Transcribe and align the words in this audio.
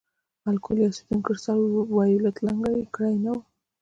الکول 0.49 0.77
یا 0.79 0.87
اسیټون 0.91 1.19
کرسټل 1.25 1.59
وایولېټ 1.95 2.35
رنګ 2.45 2.59
لرې 2.65 2.83
کړی 2.95 3.15
نه 3.23 3.29
وي. 3.35 3.41